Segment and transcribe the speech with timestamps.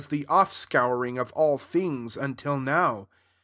[0.09, 3.07] the off scouring of all things, until now.